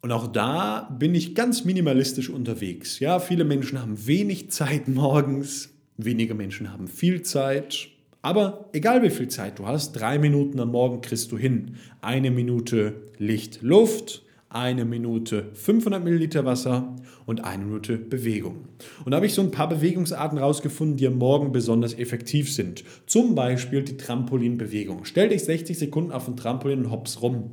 Und 0.00 0.12
auch 0.12 0.28
da 0.28 0.96
bin 0.98 1.14
ich 1.14 1.34
ganz 1.34 1.64
minimalistisch 1.64 2.30
unterwegs. 2.30 3.00
Ja, 3.00 3.18
viele 3.18 3.44
Menschen 3.44 3.82
haben 3.82 4.06
wenig 4.06 4.50
Zeit 4.50 4.86
morgens, 4.86 5.70
wenige 5.96 6.34
Menschen 6.34 6.72
haben 6.72 6.86
viel 6.86 7.22
Zeit. 7.22 7.88
Aber 8.22 8.68
egal 8.72 9.02
wie 9.02 9.10
viel 9.10 9.28
Zeit 9.28 9.58
du 9.58 9.66
hast, 9.66 9.92
drei 9.92 10.18
Minuten 10.18 10.58
am 10.60 10.72
Morgen 10.72 11.00
kriegst 11.00 11.30
du 11.30 11.38
hin. 11.38 11.76
Eine 12.00 12.30
Minute 12.30 12.94
Licht, 13.18 13.62
Luft, 13.62 14.24
eine 14.48 14.84
Minute 14.84 15.50
500 15.54 16.02
Milliliter 16.02 16.44
Wasser 16.44 16.96
und 17.26 17.44
eine 17.44 17.64
Minute 17.64 17.98
Bewegung. 17.98 18.64
Und 19.04 19.12
da 19.12 19.16
habe 19.16 19.26
ich 19.26 19.34
so 19.34 19.42
ein 19.42 19.50
paar 19.50 19.68
Bewegungsarten 19.68 20.38
rausgefunden, 20.38 20.96
die 20.96 21.06
am 21.06 21.18
Morgen 21.18 21.52
besonders 21.52 21.94
effektiv 21.94 22.52
sind. 22.52 22.82
Zum 23.06 23.34
Beispiel 23.34 23.82
die 23.82 23.96
Trampolinbewegung. 23.96 25.04
Stell 25.04 25.28
dich 25.28 25.44
60 25.44 25.78
Sekunden 25.78 26.12
auf 26.12 26.26
ein 26.26 26.36
Trampolin 26.36 26.86
und 26.86 26.90
hops 26.90 27.20
rum. 27.22 27.50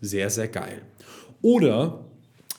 Sehr, 0.00 0.30
sehr 0.30 0.48
geil. 0.48 0.82
Oder 1.42 2.04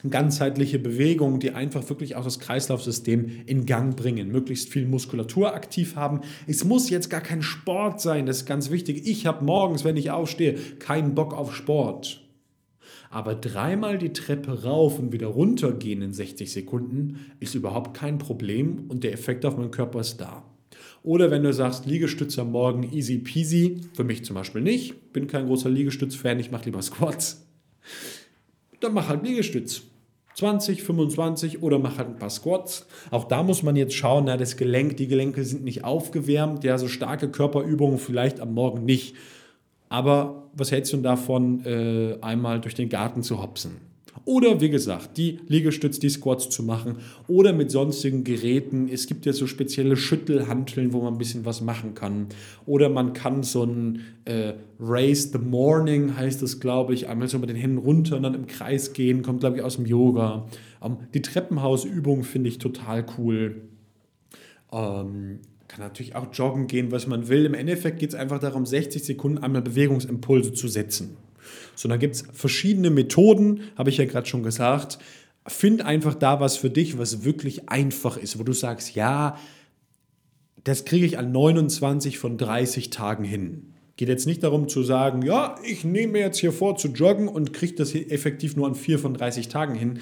ganzheitliche 0.08 0.78
Bewegungen, 0.78 1.40
die 1.40 1.50
einfach 1.50 1.88
wirklich 1.88 2.14
auch 2.14 2.24
das 2.24 2.38
Kreislaufsystem 2.38 3.30
in 3.46 3.66
Gang 3.66 3.96
bringen, 3.96 4.30
möglichst 4.30 4.68
viel 4.68 4.86
Muskulatur 4.86 5.54
aktiv 5.54 5.96
haben. 5.96 6.20
Es 6.46 6.64
muss 6.64 6.88
jetzt 6.88 7.10
gar 7.10 7.20
kein 7.20 7.42
Sport 7.42 8.00
sein, 8.00 8.26
das 8.26 8.38
ist 8.38 8.46
ganz 8.46 8.70
wichtig. 8.70 9.06
Ich 9.06 9.26
habe 9.26 9.44
morgens, 9.44 9.84
wenn 9.84 9.96
ich 9.96 10.10
aufstehe, 10.10 10.54
keinen 10.78 11.14
Bock 11.14 11.34
auf 11.34 11.54
Sport. 11.54 12.24
Aber 13.10 13.34
dreimal 13.34 13.98
die 13.98 14.12
Treppe 14.12 14.62
rauf 14.62 14.98
und 14.98 15.12
wieder 15.12 15.28
runter 15.28 15.72
gehen 15.72 16.02
in 16.02 16.12
60 16.12 16.52
Sekunden 16.52 17.18
ist 17.40 17.54
überhaupt 17.54 17.96
kein 17.96 18.18
Problem 18.18 18.84
und 18.88 19.02
der 19.02 19.12
Effekt 19.12 19.44
auf 19.46 19.56
meinen 19.56 19.70
Körper 19.70 20.00
ist 20.00 20.18
da. 20.18 20.44
Oder 21.02 21.30
wenn 21.30 21.42
du 21.42 21.52
sagst, 21.52 21.86
Liegestütze 21.86 22.42
am 22.42 22.52
Morgen 22.52 22.82
easy 22.92 23.18
peasy, 23.18 23.80
für 23.94 24.04
mich 24.04 24.24
zum 24.24 24.34
Beispiel 24.34 24.60
nicht, 24.60 25.12
bin 25.12 25.26
kein 25.26 25.46
großer 25.46 25.70
Liegestütz-Fan, 25.70 26.38
ich 26.38 26.50
mache 26.50 26.66
lieber 26.66 26.82
Squats 26.82 27.48
dann 28.80 28.94
mach 28.94 29.08
halt 29.08 29.22
Liegestütz. 29.24 29.82
20, 30.34 30.84
25 30.84 31.62
oder 31.62 31.80
mach 31.80 31.98
halt 31.98 32.08
ein 32.08 32.18
paar 32.18 32.30
Squats. 32.30 32.86
Auch 33.10 33.24
da 33.24 33.42
muss 33.42 33.64
man 33.64 33.74
jetzt 33.74 33.94
schauen, 33.94 34.26
na, 34.26 34.36
das 34.36 34.56
Gelenk, 34.56 34.96
die 34.96 35.08
Gelenke 35.08 35.44
sind 35.44 35.64
nicht 35.64 35.82
aufgewärmt, 35.82 36.62
ja, 36.62 36.78
so 36.78 36.86
starke 36.86 37.28
Körperübungen 37.28 37.98
vielleicht 37.98 38.38
am 38.38 38.54
Morgen 38.54 38.84
nicht. 38.84 39.16
Aber 39.88 40.48
was 40.52 40.70
hältst 40.70 40.92
du 40.92 40.98
davon, 40.98 41.64
äh, 41.64 42.18
einmal 42.20 42.60
durch 42.60 42.74
den 42.74 42.88
Garten 42.88 43.24
zu 43.24 43.42
hopsen? 43.42 43.87
Oder 44.24 44.60
wie 44.60 44.70
gesagt, 44.70 45.16
die 45.16 45.40
Liegestütz, 45.48 45.98
die 45.98 46.08
Squats 46.08 46.50
zu 46.50 46.62
machen 46.62 46.96
oder 47.26 47.52
mit 47.52 47.70
sonstigen 47.70 48.24
Geräten. 48.24 48.88
Es 48.88 49.06
gibt 49.06 49.26
ja 49.26 49.32
so 49.32 49.46
spezielle 49.46 49.96
Schüttelhanteln, 49.96 50.92
wo 50.92 51.02
man 51.02 51.14
ein 51.14 51.18
bisschen 51.18 51.44
was 51.44 51.60
machen 51.60 51.94
kann. 51.94 52.26
Oder 52.66 52.88
man 52.88 53.12
kann 53.12 53.42
so 53.42 53.64
ein 53.64 54.00
äh, 54.24 54.54
Raise 54.80 55.30
the 55.32 55.38
Morning, 55.38 56.16
heißt 56.16 56.42
das, 56.42 56.60
glaube 56.60 56.94
ich, 56.94 57.08
einmal 57.08 57.28
so 57.28 57.38
mit 57.38 57.48
den 57.48 57.56
Händen 57.56 57.78
runter 57.78 58.16
und 58.16 58.22
dann 58.22 58.34
im 58.34 58.46
Kreis 58.46 58.92
gehen, 58.92 59.22
kommt, 59.22 59.40
glaube 59.40 59.56
ich, 59.56 59.62
aus 59.62 59.76
dem 59.76 59.86
Yoga. 59.86 60.46
Ähm, 60.82 60.98
die 61.14 61.22
Treppenhausübung 61.22 62.24
finde 62.24 62.48
ich 62.48 62.58
total 62.58 63.04
cool. 63.18 63.62
Ähm, 64.72 65.40
kann 65.68 65.80
natürlich 65.80 66.16
auch 66.16 66.26
joggen 66.32 66.66
gehen, 66.66 66.90
was 66.90 67.06
man 67.06 67.28
will. 67.28 67.44
Im 67.44 67.54
Endeffekt 67.54 67.98
geht 67.98 68.10
es 68.10 68.14
einfach 68.14 68.38
darum, 68.38 68.64
60 68.64 69.04
Sekunden 69.04 69.38
einmal 69.38 69.62
Bewegungsimpulse 69.62 70.54
zu 70.54 70.66
setzen. 70.66 71.16
So, 71.74 71.88
dann 71.88 71.98
gibt 71.98 72.16
es 72.16 72.24
verschiedene 72.32 72.90
Methoden, 72.90 73.62
habe 73.76 73.90
ich 73.90 73.98
ja 73.98 74.04
gerade 74.04 74.26
schon 74.26 74.42
gesagt. 74.42 74.98
Find 75.46 75.82
einfach 75.82 76.14
da 76.14 76.40
was 76.40 76.56
für 76.56 76.70
dich, 76.70 76.98
was 76.98 77.24
wirklich 77.24 77.68
einfach 77.68 78.16
ist, 78.16 78.38
wo 78.38 78.42
du 78.42 78.52
sagst, 78.52 78.94
ja, 78.94 79.38
das 80.64 80.84
kriege 80.84 81.06
ich 81.06 81.18
an 81.18 81.32
29 81.32 82.18
von 82.18 82.36
30 82.36 82.90
Tagen 82.90 83.24
hin. 83.24 83.74
Geht 83.96 84.08
jetzt 84.08 84.26
nicht 84.26 84.42
darum 84.42 84.68
zu 84.68 84.82
sagen, 84.82 85.22
ja, 85.22 85.56
ich 85.64 85.84
nehme 85.84 86.14
mir 86.14 86.20
jetzt 86.20 86.38
hier 86.38 86.52
vor 86.52 86.76
zu 86.76 86.88
joggen 86.88 87.28
und 87.28 87.52
kriege 87.52 87.74
das 87.74 87.94
effektiv 87.94 88.56
nur 88.56 88.66
an 88.66 88.74
4 88.74 88.98
von 88.98 89.14
30 89.14 89.48
Tagen 89.48 89.74
hin 89.74 90.00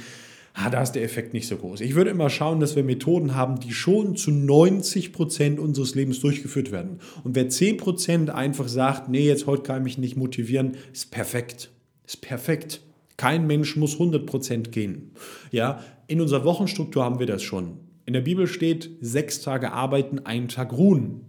ah, 0.57 0.71
da 0.71 0.83
ist 0.83 0.93
der 0.93 1.03
Effekt 1.05 1.35
nicht 1.35 1.47
so 1.47 1.57
groß. 1.57 1.81
Ich 1.83 1.95
würde 1.95 2.11
immer 2.11 2.31
schauen, 2.31 2.61
dass 2.61 2.77
wir 2.77 2.83
Methoden 2.83 3.35
haben, 3.35 3.61
die 3.61 3.73
schon 3.73 4.17
zu 4.17 4.31
90 4.31 5.13
Prozent 5.13 5.61
unseres 5.61 5.95
Lebens 5.95 6.21
durchgeführt 6.21 6.73
werden. 6.73 7.01
Und 7.25 7.37
wer 7.37 7.49
10 7.49 7.77
Prozent 7.77 8.31
einfach 8.31 8.67
sagt, 8.67 9.09
nee, 9.09 9.27
jetzt 9.27 9.47
heute 9.47 9.63
kann 9.63 9.79
ich 9.79 9.85
mich 9.85 9.99
nicht 9.99 10.17
motivieren, 10.17 10.77
ist 10.93 11.11
perfekt. 11.11 11.71
Ist 12.07 12.23
perfekt. 12.23 12.81
Kein 13.17 13.47
Mensch 13.47 13.77
muss 13.77 13.95
100 13.95 14.27
Prozent 14.27 14.73
gehen. 14.73 15.13
Ja, 15.51 15.83
in 16.07 16.21
unserer 16.21 16.45
Wochenstruktur 16.45 17.05
haben 17.05 17.19
wir 17.19 17.27
das 17.27 17.43
schon. 17.43 17.79
In 18.07 18.13
der 18.13 18.21
Bibel 18.21 18.47
steht, 18.47 18.91
sechs 19.01 19.41
Tage 19.41 19.73
arbeiten, 19.73 20.21
einen 20.21 20.49
Tag 20.49 20.73
ruhen. 20.73 21.23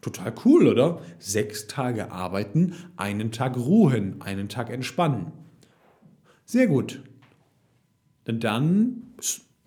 Total 0.00 0.34
cool, 0.44 0.66
oder? 0.66 1.00
Sechs 1.18 1.66
Tage 1.66 2.10
arbeiten, 2.10 2.74
einen 2.96 3.30
Tag 3.30 3.56
ruhen, 3.56 4.20
einen 4.20 4.48
Tag 4.48 4.70
entspannen. 4.70 5.32
Sehr 6.44 6.66
gut. 6.66 7.02
Denn 8.26 8.40
dann, 8.40 9.02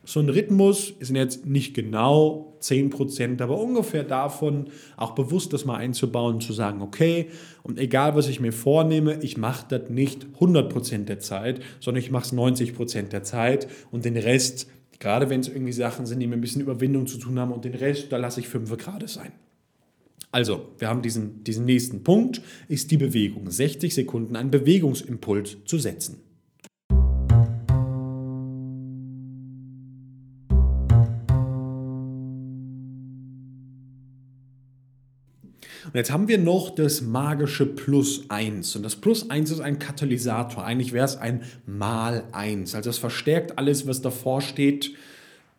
so 0.07 0.21
ein 0.21 0.29
Rhythmus 0.29 0.93
ist 0.99 1.13
jetzt 1.13 1.45
nicht 1.45 1.73
genau 1.73 2.57
10%, 2.61 3.41
aber 3.41 3.59
ungefähr 3.59 4.03
davon 4.03 4.69
auch 4.95 5.11
bewusst 5.11 5.51
das 5.51 5.65
mal 5.65 5.75
einzubauen 5.75 6.39
zu 6.39 6.53
sagen, 6.53 6.81
okay, 6.81 7.27
und 7.61 7.77
egal 7.77 8.15
was 8.15 8.29
ich 8.29 8.39
mir 8.39 8.53
vornehme, 8.53 9.21
ich 9.21 9.37
mache 9.37 9.65
das 9.67 9.89
nicht 9.89 10.25
100% 10.39 11.05
der 11.05 11.19
Zeit, 11.19 11.59
sondern 11.81 12.01
ich 12.01 12.09
mache 12.09 12.25
es 12.25 12.33
90% 12.33 13.09
der 13.09 13.23
Zeit 13.23 13.67
und 13.91 14.05
den 14.05 14.15
Rest, 14.15 14.69
gerade 14.99 15.29
wenn 15.29 15.41
es 15.41 15.49
irgendwie 15.49 15.73
Sachen 15.73 16.05
sind, 16.05 16.21
die 16.21 16.27
mir 16.27 16.35
ein 16.35 16.41
bisschen 16.41 16.61
Überwindung 16.61 17.05
zu 17.05 17.17
tun 17.17 17.37
haben 17.37 17.51
und 17.51 17.65
den 17.65 17.75
Rest, 17.75 18.11
da 18.11 18.17
lasse 18.17 18.39
ich 18.39 18.47
5 18.47 18.77
Grad 18.77 19.07
sein. 19.09 19.33
Also, 20.31 20.69
wir 20.77 20.87
haben 20.87 21.01
diesen, 21.01 21.43
diesen 21.43 21.65
nächsten 21.65 22.03
Punkt, 22.03 22.41
ist 22.67 22.91
die 22.91 22.97
Bewegung. 22.97 23.49
60 23.49 23.93
Sekunden 23.93 24.35
einen 24.35 24.51
Bewegungsimpuls 24.51 25.57
zu 25.65 25.79
setzen. 25.79 26.21
Und 35.85 35.95
jetzt 35.95 36.11
haben 36.11 36.27
wir 36.27 36.37
noch 36.37 36.73
das 36.73 37.01
magische 37.01 37.65
Plus 37.65 38.29
1. 38.29 38.75
Und 38.75 38.83
das 38.83 38.95
Plus 38.95 39.29
1 39.29 39.51
ist 39.51 39.59
ein 39.59 39.79
Katalysator. 39.79 40.63
Eigentlich 40.63 40.93
wäre 40.93 41.05
es 41.05 41.17
ein 41.17 41.43
Mal 41.65 42.25
1. 42.31 42.75
Also 42.75 42.89
es 42.89 42.97
verstärkt 42.97 43.57
alles, 43.57 43.87
was 43.87 44.01
davor 44.01 44.41
steht. 44.41 44.93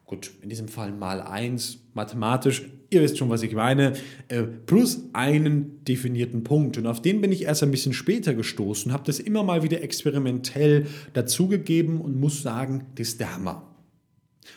Gut, 0.06 0.30
in 0.42 0.48
diesem 0.48 0.68
Fall 0.68 0.92
mal 0.92 1.20
1, 1.20 1.80
mathematisch, 1.92 2.64
ihr 2.88 3.02
wisst 3.02 3.18
schon, 3.18 3.28
was 3.28 3.42
ich 3.42 3.52
meine, 3.54 3.92
äh, 4.28 4.42
plus 4.42 5.02
einen 5.12 5.84
definierten 5.84 6.44
Punkt. 6.44 6.78
Und 6.78 6.86
auf 6.86 7.02
den 7.02 7.20
bin 7.20 7.30
ich 7.30 7.42
erst 7.42 7.62
ein 7.62 7.70
bisschen 7.70 7.92
später 7.92 8.32
gestoßen, 8.32 8.92
habe 8.92 9.04
das 9.04 9.20
immer 9.20 9.42
mal 9.42 9.62
wieder 9.62 9.82
experimentell 9.82 10.86
dazugegeben 11.12 12.00
und 12.00 12.18
muss 12.18 12.42
sagen, 12.42 12.86
das 12.94 13.08
ist 13.08 13.20
der 13.20 13.34
Hammer. 13.34 13.74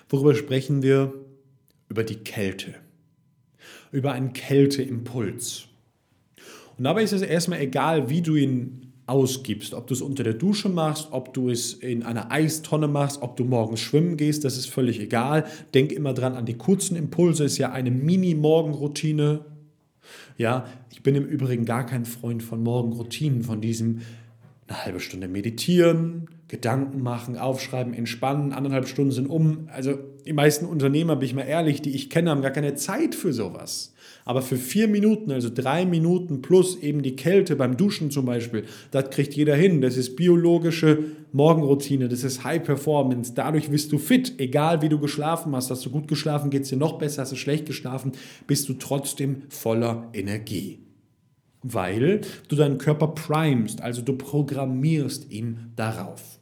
Worüber 0.08 0.36
sprechen 0.36 0.84
wir? 0.84 1.14
Über 1.90 2.06
die 2.06 2.16
Kälte 2.16 2.76
über 3.92 4.14
einen 4.14 4.34
Kälteimpuls. 4.34 5.68
Und 6.78 6.84
dabei 6.86 7.04
ist 7.04 7.14
es 7.14 7.22
erstmal 7.22 7.62
egal, 7.62 8.10
wie 8.10 8.22
du 8.22 8.36
ihn 8.36 8.92
ausgibst. 9.06 9.74
Ob 9.74 9.88
du 9.88 9.94
es 9.94 10.02
unter 10.02 10.24
der 10.24 10.34
Dusche 10.34 10.70
machst, 10.70 11.10
ob 11.12 11.34
du 11.34 11.50
es 11.50 11.74
in 11.74 12.04
einer 12.04 12.32
Eistonne 12.32 12.88
machst, 12.88 13.22
ob 13.22 13.36
du 13.36 13.44
morgens 13.44 13.82
schwimmen 13.82 14.16
gehst, 14.16 14.46
das 14.46 14.58
ist 14.58 14.70
völlig 14.70 15.00
egal. 15.00 15.46
Denk 15.74 15.92
immer 15.92 16.14
dran 16.14 16.36
an 16.36 16.46
die 16.46 16.58
kurzen 16.58 16.96
Impulse, 16.96 17.44
ist 17.44 17.58
ja 17.58 17.72
eine 17.72 17.92
Mini-Morgenroutine. 17.92 19.46
Ja, 20.38 20.66
ich 20.92 21.04
bin 21.04 21.16
im 21.16 21.26
Übrigen 21.26 21.66
gar 21.66 21.86
kein 21.86 22.06
Freund 22.06 22.42
von 22.42 22.64
Morgenroutinen, 22.64 23.44
von 23.44 23.62
diesem 23.62 24.02
eine 24.68 24.86
halbe 24.86 25.00
Stunde 25.02 25.28
meditieren, 25.28 26.30
Gedanken 26.52 27.02
machen, 27.02 27.38
aufschreiben, 27.38 27.94
entspannen, 27.94 28.52
anderthalb 28.52 28.86
Stunden 28.86 29.12
sind 29.12 29.28
um. 29.28 29.70
Also 29.74 29.94
die 30.26 30.34
meisten 30.34 30.66
Unternehmer, 30.66 31.16
bin 31.16 31.26
ich 31.26 31.34
mal 31.34 31.44
ehrlich, 31.44 31.82
die 31.82 31.96
ich 31.96 32.10
kenne, 32.10 32.30
haben 32.30 32.42
gar 32.42 32.52
keine 32.52 32.76
Zeit 32.76 33.16
für 33.16 33.32
sowas. 33.32 33.94
Aber 34.26 34.42
für 34.42 34.58
vier 34.58 34.90
Minuten, 34.90 35.32
also 35.32 35.50
drei 35.50 35.86
Minuten 35.86 36.42
plus 36.42 36.76
eben 36.76 37.04
die 37.04 37.16
Kälte 37.16 37.56
beim 37.56 37.78
Duschen 37.78 38.12
zum 38.12 38.26
Beispiel, 38.26 38.66
das 38.92 39.12
kriegt 39.12 39.34
jeder 39.34 39.56
hin. 39.56 39.80
Das 39.80 39.96
ist 39.96 40.18
biologische 40.18 41.06
Morgenroutine, 41.32 42.10
das 42.10 42.26
ist 42.26 42.44
High 42.44 42.64
Performance. 42.64 43.32
Dadurch 43.34 43.70
bist 43.70 43.94
du 43.94 43.98
fit, 43.98 44.34
egal 44.38 44.82
wie 44.82 44.90
du 44.90 45.00
geschlafen 45.00 45.56
hast. 45.56 45.72
Hast 45.72 45.86
du 45.86 45.90
gut 45.90 46.10
geschlafen, 46.10 46.50
geht 46.50 46.64
es 46.64 46.70
dir 46.70 46.76
noch 46.76 47.00
besser, 47.00 47.22
hast 47.22 47.32
du 47.32 47.38
schlecht 47.38 47.66
geschlafen, 47.66 48.12
bist 48.46 48.68
du 48.68 48.74
trotzdem 48.74 49.44
voller 49.48 50.10
Energie 50.12 50.80
weil 51.64 52.22
du 52.48 52.56
deinen 52.56 52.80
Körper 52.80 53.10
primest, 53.10 53.82
also 53.82 54.02
du 54.02 54.18
programmierst 54.18 55.32
ihn 55.32 55.72
darauf. 55.76 56.41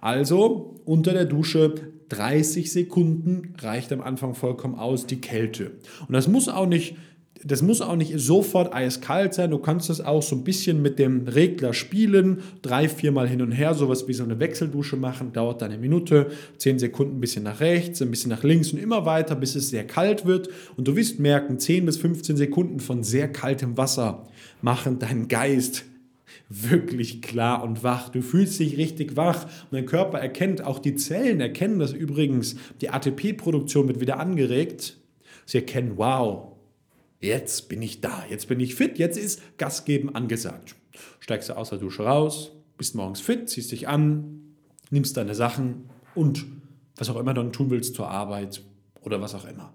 Also 0.00 0.80
unter 0.84 1.12
der 1.12 1.24
Dusche 1.24 1.74
30 2.08 2.70
Sekunden 2.70 3.54
reicht 3.58 3.92
am 3.92 4.00
Anfang 4.00 4.34
vollkommen 4.34 4.74
aus, 4.74 5.06
die 5.06 5.20
Kälte. 5.20 5.72
Und 6.06 6.12
das 6.12 6.28
muss 6.28 6.48
auch 6.48 6.66
nicht 6.66 6.96
das 7.44 7.62
muss 7.62 7.80
auch 7.80 7.96
nicht 7.96 8.18
sofort 8.18 8.72
eiskalt 8.72 9.34
sein. 9.34 9.50
Du 9.50 9.58
kannst 9.58 9.90
das 9.90 10.00
auch 10.00 10.22
so 10.22 10.36
ein 10.36 10.44
bisschen 10.44 10.80
mit 10.80 10.98
dem 10.98 11.26
Regler 11.26 11.74
spielen, 11.74 12.42
drei, 12.62 12.88
viermal 12.88 13.28
hin 13.28 13.42
und 13.42 13.52
her, 13.52 13.74
sowas 13.74 14.06
wie 14.06 14.12
so 14.12 14.22
eine 14.22 14.38
Wechseldusche 14.38 14.96
machen, 14.96 15.32
dauert 15.32 15.62
dann 15.62 15.72
eine 15.72 15.80
Minute, 15.80 16.28
zehn 16.58 16.78
Sekunden 16.78 17.16
ein 17.16 17.20
bisschen 17.20 17.42
nach 17.42 17.60
rechts, 17.60 18.00
ein 18.00 18.10
bisschen 18.10 18.30
nach 18.30 18.44
links 18.44 18.72
und 18.72 18.78
immer 18.78 19.06
weiter, 19.06 19.34
bis 19.34 19.54
es 19.54 19.70
sehr 19.70 19.86
kalt 19.86 20.24
wird. 20.24 20.50
Und 20.76 20.86
du 20.86 20.96
wirst 20.96 21.18
merken, 21.18 21.58
10 21.58 21.86
bis 21.86 21.96
15 21.96 22.36
Sekunden 22.36 22.80
von 22.80 23.02
sehr 23.02 23.28
kaltem 23.28 23.76
Wasser 23.76 24.28
machen 24.60 24.98
deinen 24.98 25.28
Geist 25.28 25.84
wirklich 26.48 27.22
klar 27.22 27.62
und 27.62 27.82
wach. 27.82 28.08
Du 28.08 28.22
fühlst 28.22 28.58
dich 28.58 28.76
richtig 28.76 29.16
wach 29.16 29.44
und 29.44 29.72
dein 29.72 29.86
Körper 29.86 30.18
erkennt, 30.18 30.64
auch 30.64 30.78
die 30.78 30.94
Zellen 30.94 31.40
erkennen 31.40 31.78
das 31.78 31.92
übrigens, 31.92 32.56
die 32.80 32.90
ATP-Produktion 32.90 33.88
wird 33.88 34.00
wieder 34.00 34.18
angeregt. 34.18 34.98
Sie 35.46 35.58
erkennen, 35.58 35.92
wow, 35.96 36.52
jetzt 37.20 37.68
bin 37.68 37.82
ich 37.82 38.00
da, 38.00 38.24
jetzt 38.28 38.48
bin 38.48 38.60
ich 38.60 38.74
fit, 38.74 38.98
jetzt 38.98 39.18
ist 39.18 39.40
Gas 39.58 39.84
geben 39.84 40.14
angesagt. 40.14 40.76
Steigst 41.20 41.48
du 41.48 41.56
aus 41.56 41.70
der 41.70 41.78
Dusche 41.78 42.04
raus, 42.04 42.52
bist 42.76 42.94
morgens 42.94 43.20
fit, 43.20 43.48
ziehst 43.48 43.72
dich 43.72 43.88
an, 43.88 44.56
nimmst 44.90 45.16
deine 45.16 45.34
Sachen 45.34 45.88
und 46.14 46.44
was 46.96 47.08
auch 47.10 47.16
immer 47.16 47.34
du 47.34 47.42
dann 47.42 47.52
tun 47.52 47.70
willst 47.70 47.94
zur 47.94 48.08
Arbeit 48.08 48.62
oder 49.00 49.20
was 49.20 49.34
auch 49.34 49.46
immer. 49.46 49.72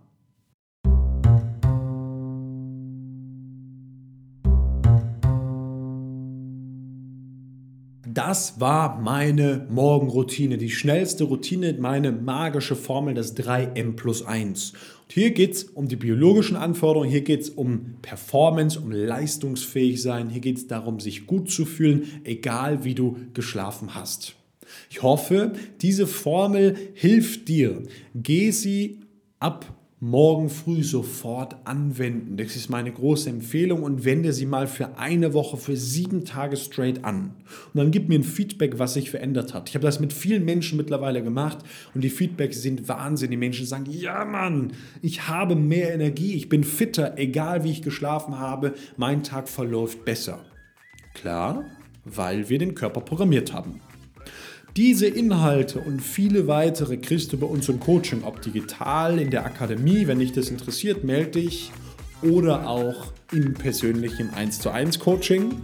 Das 8.17 8.59
war 8.59 8.99
meine 8.99 9.67
Morgenroutine, 9.69 10.57
die 10.57 10.71
schnellste 10.71 11.25
Routine, 11.25 11.75
meine 11.79 12.11
magische 12.11 12.75
Formel, 12.75 13.13
das 13.13 13.37
3M 13.37 13.95
plus 13.95 14.25
1. 14.25 14.71
Und 14.71 15.13
hier 15.13 15.29
geht 15.29 15.53
es 15.53 15.63
um 15.65 15.87
die 15.87 15.97
biologischen 15.97 16.57
Anforderungen, 16.57 17.11
hier 17.11 17.21
geht 17.21 17.41
es 17.41 17.51
um 17.51 17.97
Performance, 18.01 18.79
um 18.79 18.89
leistungsfähig 18.89 20.01
sein, 20.01 20.31
hier 20.31 20.41
geht 20.41 20.57
es 20.57 20.65
darum, 20.65 20.99
sich 20.99 21.27
gut 21.27 21.51
zu 21.51 21.63
fühlen, 21.63 22.07
egal 22.23 22.83
wie 22.83 22.95
du 22.95 23.17
geschlafen 23.35 23.93
hast. 23.93 24.33
Ich 24.89 25.03
hoffe, 25.03 25.53
diese 25.81 26.07
Formel 26.07 26.75
hilft 26.95 27.47
dir. 27.47 27.83
Geh 28.15 28.49
sie 28.49 29.01
ab 29.37 29.77
morgen 29.99 30.49
früh 30.49 30.83
sofort 30.83 31.55
anwenden. 31.65 32.37
Das 32.37 32.55
ist 32.55 32.69
meine 32.69 32.91
große 32.91 33.29
Empfehlung 33.29 33.81
und 33.81 34.05
wende 34.05 34.31
sie 34.31 34.45
mal 34.45 34.67
für 34.67 34.99
eine 34.99 35.33
Woche, 35.33 35.57
für 35.57 35.75
sieben 35.75 36.23
Tage 36.23 36.55
straight 36.55 37.03
an. 37.03 37.33
Und 37.73 37.77
dann 37.77 37.89
gib 37.89 38.07
mir 38.07 38.19
ein 38.19 38.23
Feedback, 38.23 38.77
was 38.77 38.93
sich 38.93 39.09
verändert 39.09 39.55
hat. 39.55 39.69
Ich 39.69 39.75
habe 39.75 39.85
das 39.85 39.99
mit 39.99 40.13
vielen 40.13 40.45
Menschen 40.45 40.77
mittlerweile 40.77 41.23
gemacht 41.23 41.59
und 41.95 42.03
die 42.03 42.11
Feedbacks 42.11 42.61
sind 42.61 42.87
Wahnsinn. 42.87 43.31
Die 43.31 43.37
Menschen 43.37 43.65
sagen, 43.65 43.87
ja 43.89 44.23
Mann, 44.23 44.73
ich 45.01 45.27
habe 45.27 45.55
mehr 45.55 45.93
Energie, 45.93 46.33
ich 46.33 46.47
bin 46.47 46.63
fitter, 46.63 47.17
egal 47.17 47.63
wie 47.63 47.71
ich 47.71 47.81
geschlafen 47.81 48.37
habe, 48.37 48.75
mein 48.97 49.23
Tag 49.23 49.49
verläuft 49.49 50.05
besser. 50.05 50.45
Klar, 51.15 51.65
weil 52.05 52.49
wir 52.49 52.59
den 52.59 52.75
Körper 52.75 53.01
programmiert 53.01 53.51
haben. 53.51 53.81
Diese 54.77 55.07
Inhalte 55.07 55.79
und 55.79 56.01
viele 56.01 56.45
weitere 56.45 56.97
kriegst 56.97 57.33
du 57.33 57.39
bei 57.39 57.47
uns 57.47 57.67
im 57.67 57.79
Coaching, 57.79 58.23
ob 58.23 58.43
digital, 58.43 59.17
in 59.17 59.31
der 59.31 59.43
Akademie, 59.43 60.05
wenn 60.05 60.19
dich 60.19 60.33
das 60.33 60.49
interessiert, 60.49 61.03
melde 61.03 61.31
dich 61.31 61.71
oder 62.21 62.69
auch 62.69 63.11
im 63.31 63.55
persönlichen 63.55 64.29
1 64.35 64.59
zu 64.59 64.69
1 64.69 64.99
Coaching. 64.99 65.55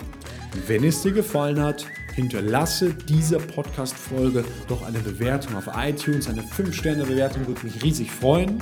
Wenn 0.66 0.84
es 0.84 1.04
dir 1.04 1.12
gefallen 1.12 1.62
hat, 1.62 1.86
hinterlasse 2.16 2.92
dieser 3.08 3.38
Podcast-Folge 3.38 4.44
doch 4.68 4.82
eine 4.82 4.98
Bewertung 4.98 5.58
auf 5.58 5.70
iTunes. 5.78 6.28
Eine 6.28 6.42
5-Sterne-Bewertung 6.42 7.46
würde 7.46 7.68
mich 7.68 7.84
riesig 7.84 8.10
freuen. 8.10 8.54
Und 8.54 8.62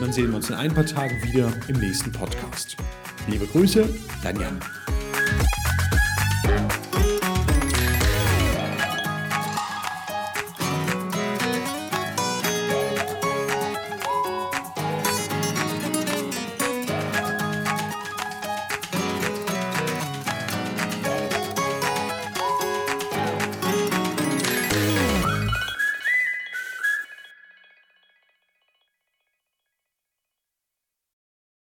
dann 0.00 0.12
sehen 0.14 0.30
wir 0.30 0.36
uns 0.36 0.48
in 0.48 0.56
ein 0.56 0.72
paar 0.72 0.86
Tagen 0.86 1.22
wieder 1.22 1.52
im 1.68 1.78
nächsten 1.80 2.10
Podcast. 2.12 2.78
Liebe 3.28 3.44
Grüße, 3.44 3.86
dein 4.22 4.40
Jan. 4.40 4.58